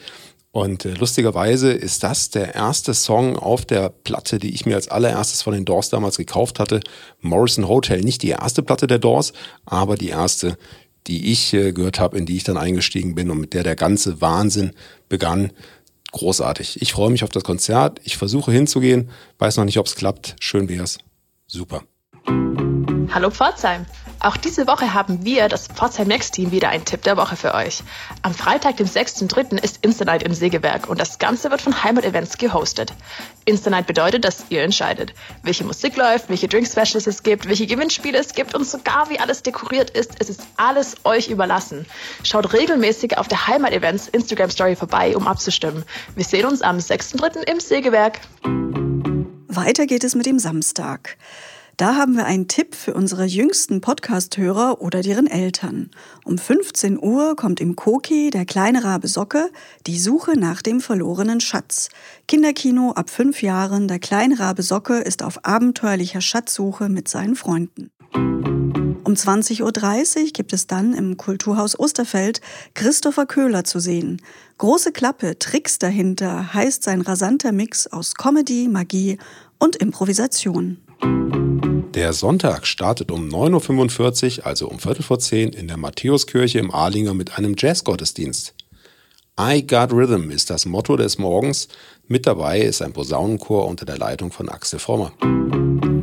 Und 0.51 0.83
äh, 0.83 0.95
lustigerweise 0.95 1.71
ist 1.71 2.03
das 2.03 2.29
der 2.29 2.55
erste 2.55 2.93
Song 2.93 3.37
auf 3.37 3.63
der 3.63 3.87
Platte, 3.87 4.37
die 4.37 4.53
ich 4.53 4.65
mir 4.65 4.75
als 4.75 4.89
allererstes 4.89 5.41
von 5.41 5.53
den 5.53 5.63
Doors 5.63 5.89
damals 5.89 6.17
gekauft 6.17 6.59
hatte. 6.59 6.81
Morrison 7.21 7.69
Hotel. 7.69 8.01
Nicht 8.01 8.21
die 8.21 8.29
erste 8.29 8.63
Platte 8.63 8.87
der 8.87 8.99
Doors, 8.99 9.31
aber 9.65 9.95
die 9.95 10.09
erste, 10.09 10.57
die 11.07 11.31
ich 11.31 11.53
äh, 11.53 11.71
gehört 11.71 12.01
habe, 12.01 12.17
in 12.17 12.25
die 12.25 12.35
ich 12.35 12.43
dann 12.43 12.57
eingestiegen 12.57 13.15
bin 13.15 13.31
und 13.31 13.39
mit 13.39 13.53
der 13.53 13.63
der 13.63 13.77
ganze 13.77 14.19
Wahnsinn 14.19 14.73
begann. 15.07 15.53
Großartig. 16.13 16.81
Ich 16.81 16.93
freue 16.93 17.09
mich 17.09 17.23
auf 17.23 17.31
das 17.31 17.43
Konzert. 17.43 17.99
Ich 18.03 18.17
versuche 18.17 18.51
hinzugehen. 18.51 19.09
Weiß 19.39 19.57
noch 19.57 19.65
nicht, 19.65 19.79
ob 19.79 19.87
es 19.87 19.95
klappt. 19.95 20.35
Schön 20.39 20.69
wär's. 20.69 20.99
Super. 21.47 21.83
Hallo 23.09 23.29
Pforzheim. 23.31 23.85
Auch 24.23 24.37
diese 24.37 24.67
Woche 24.67 24.93
haben 24.93 25.25
wir, 25.25 25.49
das 25.49 25.67
Pforzheim 25.67 26.07
Next 26.07 26.35
Team, 26.35 26.51
wieder 26.51 26.69
einen 26.69 26.85
Tipp 26.85 27.01
der 27.03 27.17
Woche 27.17 27.35
für 27.35 27.53
euch. 27.53 27.83
Am 28.21 28.33
Freitag, 28.33 28.77
dem 28.77 28.87
6.3. 28.87 29.61
ist 29.61 29.79
Instanight 29.81 30.23
im 30.23 30.33
Sägewerk 30.33 30.87
und 30.87 30.97
das 30.97 31.19
Ganze 31.19 31.51
wird 31.51 31.61
von 31.61 31.83
Heimat 31.83 32.05
Events 32.05 32.37
gehostet. 32.37 32.93
Instanight 33.43 33.85
bedeutet, 33.85 34.23
dass 34.23 34.45
ihr 34.47 34.63
entscheidet, 34.63 35.13
welche 35.41 35.65
Musik 35.65 35.97
läuft, 35.97 36.29
welche 36.29 36.47
Drink 36.47 36.67
Specials 36.67 37.05
es 37.05 37.21
gibt, 37.23 37.49
welche 37.49 37.67
Gewinnspiele 37.67 38.17
es 38.17 38.33
gibt 38.33 38.55
und 38.55 38.65
sogar 38.65 39.09
wie 39.09 39.19
alles 39.19 39.43
dekoriert 39.43 39.89
ist. 39.89 40.11
Es 40.19 40.29
ist 40.29 40.39
alles 40.55 40.95
euch 41.03 41.27
überlassen. 41.27 41.85
Schaut 42.23 42.53
regelmäßig 42.53 43.17
auf 43.17 43.27
der 43.27 43.47
Heimat 43.47 43.73
Events 43.73 44.07
Instagram 44.07 44.51
Story 44.51 44.77
vorbei, 44.77 45.17
um 45.17 45.27
abzustimmen. 45.27 45.83
Wir 46.15 46.23
sehen 46.23 46.45
uns 46.45 46.61
am 46.61 46.77
6.3. 46.77 47.43
im 47.43 47.59
Sägewerk. 47.59 48.21
Weiter 49.49 49.85
geht 49.85 50.05
es 50.05 50.15
mit 50.15 50.25
dem 50.25 50.39
Samstag. 50.39 51.17
Da 51.77 51.95
haben 51.95 52.15
wir 52.15 52.25
einen 52.25 52.47
Tipp 52.47 52.75
für 52.75 52.93
unsere 52.93 53.25
jüngsten 53.25 53.81
Podcast-Hörer 53.81 54.79
oder 54.79 55.01
deren 55.01 55.25
Eltern. 55.25 55.89
Um 56.23 56.37
15 56.37 57.01
Uhr 57.01 57.35
kommt 57.35 57.59
im 57.59 57.75
Koki 57.75 58.29
der 58.29 58.45
kleine 58.45 58.83
Rabe 58.83 59.07
Socke 59.07 59.49
die 59.87 59.97
Suche 59.97 60.37
nach 60.37 60.61
dem 60.61 60.81
verlorenen 60.81 61.41
Schatz. 61.41 61.89
Kinderkino 62.27 62.91
ab 62.91 63.09
fünf 63.09 63.41
Jahren. 63.41 63.87
Der 63.87 63.97
kleine 63.97 64.39
Rabe 64.39 64.61
Socke 64.61 64.99
ist 64.99 65.23
auf 65.23 65.45
abenteuerlicher 65.45 66.21
Schatzsuche 66.21 66.89
mit 66.89 67.07
seinen 67.07 67.35
Freunden. 67.35 67.89
Um 68.13 69.15
20.30 69.15 69.61
Uhr 69.63 70.31
gibt 70.31 70.53
es 70.53 70.67
dann 70.67 70.93
im 70.93 71.17
Kulturhaus 71.17 71.77
Osterfeld 71.77 72.39
Christopher 72.75 73.25
Köhler 73.25 73.63
zu 73.63 73.79
sehen. 73.79 74.21
Große 74.59 74.91
Klappe, 74.91 75.39
Tricks 75.39 75.79
dahinter 75.79 76.53
heißt 76.53 76.83
sein 76.83 77.01
rasanter 77.01 77.51
Mix 77.51 77.87
aus 77.87 78.13
Comedy, 78.13 78.67
Magie 78.67 79.17
und 79.57 79.75
Improvisation. 79.75 80.82
Der 81.93 82.11
Sonntag 82.11 82.67
startet 82.67 83.11
um 83.11 83.29
9.45 83.29 84.39
Uhr, 84.39 84.45
also 84.45 84.67
um 84.67 84.79
Viertel 84.79 85.03
vor 85.03 85.19
zehn, 85.19 85.49
in 85.49 85.67
der 85.67 85.77
Matthäuskirche 85.77 86.59
im 86.59 86.73
Ahlinger 86.73 87.13
mit 87.13 87.37
einem 87.37 87.55
Jazzgottesdienst. 87.57 88.55
I 89.39 89.65
Got 89.65 89.91
Rhythm 89.91 90.29
ist 90.29 90.49
das 90.49 90.65
Motto 90.65 90.95
des 90.95 91.17
Morgens. 91.17 91.67
Mit 92.07 92.27
dabei 92.27 92.61
ist 92.61 92.81
ein 92.81 92.93
Posaunenchor 92.93 93.65
unter 93.67 93.85
der 93.85 93.97
Leitung 93.97 94.31
von 94.31 94.49
Axel 94.49 94.79
Frommer. 94.79 95.11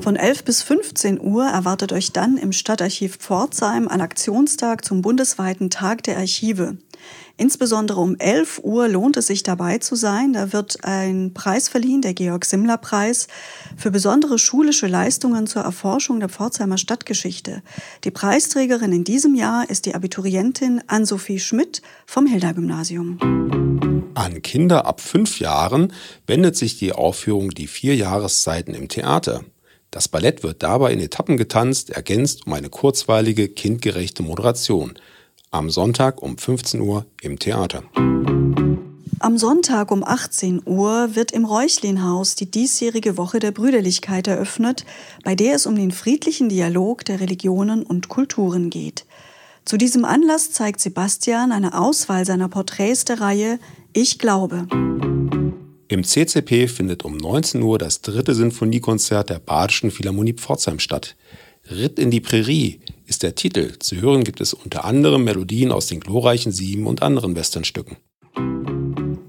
Von 0.01 0.17
11 0.17 0.45
bis 0.45 0.63
15 0.63 1.21
Uhr 1.21 1.45
erwartet 1.45 1.93
euch 1.93 2.13
dann 2.13 2.39
im 2.39 2.53
Stadtarchiv 2.53 3.17
Pforzheim 3.19 3.87
ein 3.87 4.01
Aktionstag 4.01 4.85
zum 4.85 5.03
bundesweiten 5.03 5.71
Tag 5.71 6.03
der 6.05 6.17
Archive. 6.17 6.79
Insbesondere 7.37 8.01
um 8.01 8.17
11 8.19 8.61
Uhr 8.63 8.89
lohnt 8.89 9.17
es 9.17 9.29
sich 9.29 9.43
dabei 9.43 9.79
zu 9.79 9.95
sein. 9.95 10.35
Da 10.35 10.53
wird 10.53 10.85
ein 10.85 11.33
Preis 11.33 11.69
verliehen, 11.71 12.03
der 12.03 12.13
Georg-Simmler-Preis, 12.13 13.29
für 13.77 13.91
besondere 13.91 14.39
schulische 14.39 14.87
Leistungen 14.87 15.47
zur 15.47 15.63
Erforschung 15.63 16.21
der 16.21 16.29
Pforzheimer 16.29 16.77
Stadtgeschichte. 16.77 17.63
Die 18.05 18.11
Preisträgerin 18.11 18.93
in 18.93 19.05
diesem 19.05 19.35
Jahr 19.35 19.71
ist 19.71 19.87
die 19.87 19.95
Abiturientin 19.95 20.83
Ann-Sophie 20.87 21.41
Schmidt 21.41 21.81
vom 22.05 22.27
Hilda-Gymnasium. 22.27 23.19
An 24.15 24.43
Kinder 24.43 24.85
ab 24.85 25.01
fünf 25.01 25.41
Jahren 25.41 25.95
wendet 26.27 26.57
sich 26.57 26.79
die 26.79 26.93
Aufführung 26.93 27.51
Die 27.51 27.69
vier 27.69 27.97
Jahreszeiten 27.97 28.75
im 28.75 28.89
Theater. 28.89 29.45
Das 29.91 30.09
Ballett 30.09 30.43
wird 30.43 30.63
dabei 30.63 30.93
in 30.93 31.01
Etappen 31.01 31.39
getanzt, 31.39 31.89
ergänzt 31.89 32.47
um 32.47 32.53
eine 32.53 32.69
kurzweilige, 32.69 33.49
kindgerechte 33.49 34.23
Moderation 34.23 34.95
am 35.51 35.69
Sonntag 35.69 36.23
um 36.23 36.39
15 36.39 36.81
Uhr 36.81 37.07
im 37.23 37.39
Theater. 37.39 37.83
Am 39.19 39.37
Sonntag 39.37 39.91
um 39.91 40.05
18 40.05 40.63
Uhr 40.65 41.15
wird 41.15 41.33
im 41.33 41.45
Räuchlinhaus 41.45 42.37
die 42.37 42.51
diesjährige 42.51 43.17
Woche 43.17 43.41
der 43.41 43.51
Brüderlichkeit 43.51 44.29
eröffnet, 44.29 44.87
bei 45.25 45.35
der 45.35 45.57
es 45.57 45.67
um 45.67 45.75
den 45.75 45.91
friedlichen 45.91 46.49
Dialog 46.49 47.05
der 47.05 47.21
Religionen 47.21 47.83
und 47.83 48.09
Kulturen 48.09 48.71
geht. 48.71 49.05
Zu 49.65 49.77
diesem 49.77 50.05
Anlass 50.05 50.53
zeigt 50.53 50.81
Sebastian 50.81 51.53
eine 51.53 51.79
Auswahl 51.79 52.25
seiner 52.25 52.49
Porträts 52.49 53.05
der 53.05 53.21
Reihe 53.21 53.59
Ich 53.93 54.19
glaube. 54.19 54.67
Im 55.89 56.05
CCP 56.05 56.69
findet 56.69 57.05
um 57.05 57.17
19 57.17 57.61
Uhr 57.61 57.77
das 57.77 58.01
dritte 58.01 58.35
Sinfoniekonzert 58.35 59.29
der 59.29 59.41
Badischen 59.41 59.91
Philharmonie 59.91 60.35
Pforzheim 60.35 60.79
statt. 60.79 61.17
Ritt 61.69 61.99
in 61.99 62.11
die 62.11 62.21
Prärie 62.21 62.81
ist 63.11 63.25
der 63.25 63.35
Titel. 63.35 63.77
Zu 63.79 64.01
hören 64.01 64.23
gibt 64.25 64.41
es 64.41 64.55
unter 64.55 64.85
anderem 64.85 65.25
Melodien 65.25 65.73
aus 65.73 65.89
den 65.89 66.01
glorreichen 66.01 66.53
Sieben 66.53 66.87
und 66.87 67.03
anderen 67.03 67.35
Westernstücken. 67.35 67.97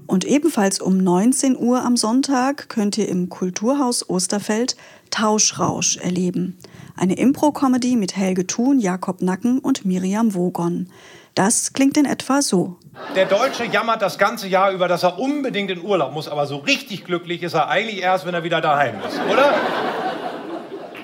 Und 0.06 0.24
ebenfalls 0.24 0.80
um 0.80 0.98
19 0.98 1.56
Uhr 1.56 1.82
am 1.82 1.96
Sonntag 1.96 2.68
könnt 2.68 2.96
ihr 2.96 3.08
im 3.08 3.28
Kulturhaus 3.28 4.08
Osterfeld 4.08 4.76
Tauschrausch 5.10 5.96
erleben. 5.96 6.58
Eine 6.96 7.16
Impro-Comedy 7.16 7.96
mit 7.96 8.16
Helge 8.16 8.46
Thun, 8.46 8.78
Jakob 8.78 9.20
Nacken 9.20 9.58
und 9.58 9.84
Miriam 9.84 10.34
Wogon. 10.34 10.88
Das 11.34 11.72
klingt 11.72 11.96
in 11.96 12.04
etwa 12.04 12.40
so. 12.40 12.76
Der 13.16 13.24
Deutsche 13.24 13.64
jammert 13.64 14.02
das 14.02 14.18
ganze 14.18 14.46
Jahr 14.46 14.70
über, 14.70 14.86
dass 14.86 15.02
er 15.02 15.18
unbedingt 15.18 15.70
in 15.70 15.82
Urlaub 15.82 16.12
muss, 16.12 16.28
aber 16.28 16.46
so 16.46 16.58
richtig 16.58 17.04
glücklich 17.04 17.42
ist 17.42 17.54
er 17.54 17.68
eigentlich 17.68 18.02
erst, 18.02 18.26
wenn 18.26 18.34
er 18.34 18.44
wieder 18.44 18.60
daheim 18.60 18.96
ist, 19.08 19.18
oder? 19.30 19.54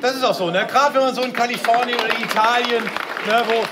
Das 0.01 0.15
ist 0.15 0.25
auch 0.25 0.35
so, 0.35 0.51
ne? 0.51 0.65
Gerade 0.67 0.95
wenn 0.95 1.03
man 1.03 1.15
so 1.15 1.23
in 1.23 1.33
Kalifornien 1.33 1.99
oder 1.99 2.19
Italien, 2.19 2.85
ne, 2.85 3.43
wo, 3.49 3.65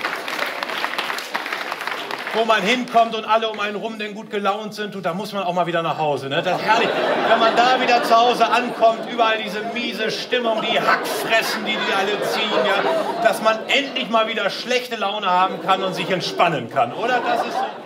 wo 2.39 2.45
man 2.45 2.63
hinkommt 2.63 3.15
und 3.15 3.25
alle 3.25 3.49
um 3.49 3.61
einen 3.61 3.77
rum 3.77 3.97
denn 3.99 4.13
gut 4.15 4.31
gelaunt 4.31 4.75
sind, 4.75 4.95
da 5.05 5.15
muss 5.15 5.33
man 5.33 5.45
auch 5.45 5.55
mal 5.55 5.67
wieder 5.67 5.83
nach 5.83 5.99
Hause. 5.99 6.29
Ne? 6.29 6.43
Das 6.43 6.61
ist 6.61 6.67
herrlich. 6.67 6.89
Wenn 7.29 7.39
man 7.39 7.55
da 7.55 7.81
wieder 7.81 8.03
zu 8.03 8.17
Hause 8.17 8.49
ankommt, 8.49 9.11
überall 9.11 9.39
diese 9.43 9.61
miese 9.73 10.11
Stimmung, 10.11 10.61
die 10.63 10.81
Hackfressen, 10.81 11.65
die 11.65 11.77
die 11.77 11.95
alle 11.95 12.21
ziehen, 12.23 12.51
ja, 12.67 13.23
dass 13.23 13.41
man 13.43 13.59
endlich 13.69 14.11
mal 14.11 14.27
wieder 14.27 14.51
schlechte 14.51 14.97
Laune 14.97 15.31
haben 15.31 15.63
kann 15.63 15.83
und 15.85 15.95
sich 15.95 16.11
entspannen 16.11 16.69
kann, 16.71 16.93
oder? 16.93 17.21
Das 17.25 17.47
ist 17.47 17.53
so. 17.53 17.86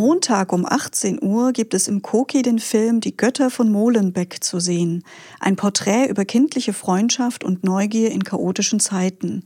Montag 0.00 0.54
um 0.54 0.64
18 0.64 1.22
Uhr 1.22 1.52
gibt 1.52 1.74
es 1.74 1.86
im 1.86 2.00
Koki 2.00 2.40
den 2.40 2.58
Film 2.58 3.02
Die 3.02 3.14
Götter 3.14 3.50
von 3.50 3.70
Molenbeek 3.70 4.42
zu 4.42 4.58
sehen. 4.58 5.04
Ein 5.40 5.56
Porträt 5.56 6.06
über 6.06 6.24
kindliche 6.24 6.72
Freundschaft 6.72 7.44
und 7.44 7.64
Neugier 7.64 8.10
in 8.10 8.24
chaotischen 8.24 8.80
Zeiten. 8.80 9.44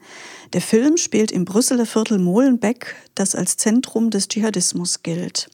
Der 0.52 0.60
Film 0.60 0.96
spielt 0.96 1.32
im 1.32 1.44
Brüsseler 1.44 1.86
Viertel 1.86 2.20
Molenbeek, 2.20 2.94
das 3.16 3.34
als 3.34 3.56
Zentrum 3.56 4.10
des 4.10 4.28
Dschihadismus 4.28 5.02
gilt. 5.02 5.50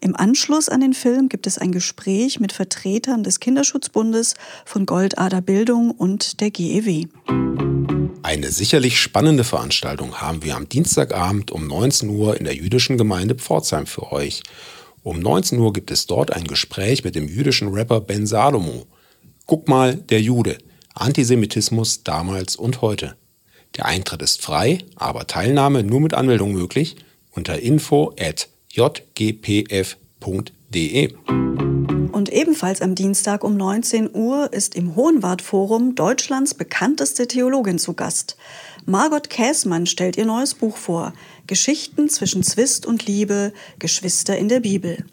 Im 0.00 0.16
Anschluss 0.16 0.68
an 0.68 0.80
den 0.80 0.92
Film 0.92 1.28
gibt 1.28 1.46
es 1.46 1.58
ein 1.58 1.70
Gespräch 1.70 2.40
mit 2.40 2.50
Vertretern 2.50 3.22
des 3.22 3.38
Kinderschutzbundes 3.38 4.34
von 4.64 4.86
Goldader 4.86 5.40
Bildung 5.40 5.92
und 5.92 6.40
der 6.40 6.50
GEW. 6.50 7.06
Eine 8.22 8.52
sicherlich 8.52 9.00
spannende 9.00 9.42
Veranstaltung 9.42 10.20
haben 10.20 10.44
wir 10.44 10.54
am 10.54 10.68
Dienstagabend 10.68 11.50
um 11.50 11.66
19 11.66 12.08
Uhr 12.08 12.36
in 12.36 12.44
der 12.44 12.54
jüdischen 12.54 12.96
Gemeinde 12.96 13.34
Pforzheim 13.34 13.86
für 13.86 14.12
euch. 14.12 14.44
Um 15.02 15.18
19 15.18 15.58
Uhr 15.58 15.72
gibt 15.72 15.90
es 15.90 16.06
dort 16.06 16.32
ein 16.32 16.44
Gespräch 16.44 17.02
mit 17.02 17.16
dem 17.16 17.26
jüdischen 17.26 17.68
Rapper 17.68 18.00
Ben 18.00 18.24
Salomo. 18.26 18.86
Guck 19.46 19.68
mal, 19.68 19.96
der 19.96 20.20
Jude. 20.20 20.58
Antisemitismus 20.94 22.04
damals 22.04 22.54
und 22.54 22.80
heute. 22.80 23.16
Der 23.76 23.86
Eintritt 23.86 24.22
ist 24.22 24.40
frei, 24.40 24.78
aber 24.94 25.26
Teilnahme 25.26 25.82
nur 25.82 26.00
mit 26.00 26.14
Anmeldung 26.14 26.52
möglich 26.52 26.94
unter 27.32 27.58
info 27.58 28.14
at 28.20 28.48
jgpf.de. 28.70 29.92
Ebenfalls 32.32 32.80
am 32.80 32.94
Dienstag 32.94 33.44
um 33.44 33.58
19 33.58 34.14
Uhr 34.14 34.52
ist 34.54 34.74
im 34.74 34.96
Hohenwart-Forum 34.96 35.94
Deutschlands 35.94 36.54
bekannteste 36.54 37.28
Theologin 37.28 37.78
zu 37.78 37.92
Gast. 37.92 38.38
Margot 38.86 39.28
Käßmann 39.28 39.84
stellt 39.84 40.16
ihr 40.16 40.24
neues 40.24 40.54
Buch 40.54 40.78
vor. 40.78 41.12
Geschichten 41.46 42.08
zwischen 42.08 42.42
Zwist 42.42 42.86
und 42.86 43.06
Liebe, 43.06 43.52
Geschwister 43.78 44.38
in 44.38 44.48
der 44.48 44.60
Bibel. 44.60 45.04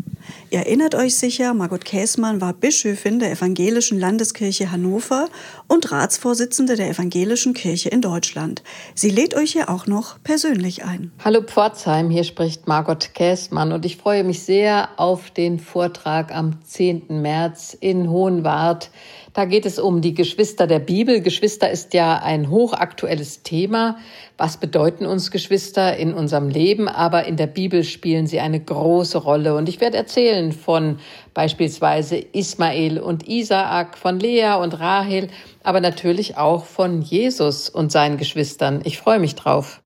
Ihr 0.50 0.60
erinnert 0.60 0.96
euch 0.96 1.16
sicher, 1.16 1.54
Margot 1.54 1.86
Käßmann 1.86 2.42
war 2.42 2.54
Bischöfin 2.54 3.20
der 3.20 3.32
Evangelischen 3.32 4.00
Landeskirche 4.00 4.72
Hannover 4.72 5.28
und 5.68 5.92
Ratsvorsitzende 5.92 6.76
der 6.76 6.90
Evangelischen 6.90 7.54
Kirche 7.54 7.90
in 7.90 8.02
Deutschland. 8.02 8.64
Sie 8.96 9.10
lädt 9.10 9.36
euch 9.36 9.52
hier 9.52 9.70
auch 9.70 9.88
noch 9.88 10.22
persönlich 10.24 10.84
ein. 10.86 11.12
Hallo 11.24 11.42
Pforzheim, 11.42 12.10
hier 12.10 12.24
spricht 12.24 12.68
Margot 12.68 13.14
Käßmann 13.14 13.72
und 13.72 13.86
ich 13.86 13.98
freue 13.98 14.24
mich 14.24 14.44
sehr 14.44 14.90
auf 14.98 15.32
den 15.32 15.60
Vortrag 15.60 16.34
am 16.34 16.58
10. 16.64 17.22
März 17.22 17.78
in 17.80 18.10
Hohenwart. 18.10 18.90
Da 19.34 19.46
geht 19.46 19.66
es 19.66 19.80
um 19.80 20.02
die 20.02 20.14
Geschwister 20.14 20.68
der 20.68 20.80
Bibel. 20.80 21.22
Geschwister 21.22 21.70
ist 21.70 21.94
ja 21.94 22.18
ein 22.18 22.50
hochaktuelles 22.50 23.44
Thema. 23.44 23.98
Was 24.38 24.58
bedeuten 24.58 25.06
uns 25.06 25.32
Geschwister 25.32 25.98
in 25.98 26.14
unserem 26.14 26.50
Leben? 26.50 26.88
Aber 26.88 27.26
in 27.26 27.38
der 27.38 27.48
Bibel 27.48 27.84
spielen 27.84 28.28
sie 28.28 28.40
eine 28.40 28.60
große 28.60 29.18
Rolle. 29.18 29.56
Und 29.56 29.70
ich 29.70 29.82
werde 29.82 29.98
erzählen, 29.98 30.52
von 30.52 31.00
beispielsweise 31.34 32.18
Ismael 32.18 33.00
und 33.00 33.28
Isaak, 33.28 33.98
von 33.98 34.20
Lea 34.20 34.56
und 34.62 34.80
Rahel, 34.80 35.28
aber 35.64 35.82
natürlich 35.82 36.38
auch 36.38 36.66
von 36.66 37.02
Jesus 37.02 37.70
und 37.70 37.92
seinen 37.92 38.18
Geschwistern. 38.18 38.82
Ich 38.84 38.98
freue 38.98 39.20
mich 39.20 39.36
drauf. 39.36 39.82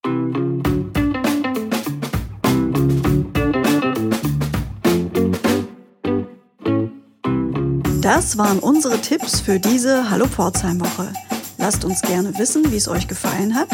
Das 8.16 8.38
waren 8.38 8.60
unsere 8.60 9.02
Tipps 9.02 9.40
für 9.40 9.60
diese 9.60 10.12
Hallo 10.12 10.28
Pforzheim 10.28 10.80
Woche. 10.80 11.12
Lasst 11.58 11.84
uns 11.84 12.00
gerne 12.04 12.38
wissen, 12.38 12.72
wie 12.72 12.76
es 12.76 12.88
euch 12.88 13.08
gefallen 13.08 13.56
hat 13.56 13.70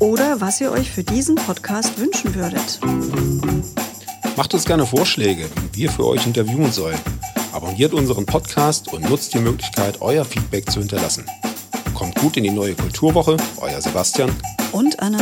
oder 0.00 0.40
was 0.40 0.60
ihr 0.60 0.72
euch 0.72 0.90
für 0.90 1.04
diesen 1.04 1.36
Podcast 1.36 1.96
wünschen 1.96 2.34
würdet. 2.34 2.80
Macht 4.36 4.52
uns 4.54 4.64
gerne 4.64 4.86
Vorschläge, 4.86 5.48
wie 5.72 5.82
wir 5.82 5.90
für 5.92 6.04
euch 6.04 6.26
interviewen 6.26 6.72
sollen. 6.72 6.98
Abonniert 7.52 7.94
unseren 7.94 8.26
Podcast 8.26 8.92
und 8.92 9.08
nutzt 9.08 9.34
die 9.34 9.38
Möglichkeit, 9.38 10.00
euer 10.00 10.24
Feedback 10.24 10.68
zu 10.68 10.80
hinterlassen. 10.80 11.24
Kommt 11.94 12.16
gut 12.16 12.36
in 12.36 12.42
die 12.42 12.50
neue 12.50 12.74
Kulturwoche, 12.74 13.36
euer 13.58 13.80
Sebastian 13.80 14.34
und 14.72 14.98
Anna. 14.98 15.20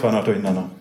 Das 0.00 0.04
war 0.06 0.18
noch 0.18 0.24
durcheinander. 0.24 0.79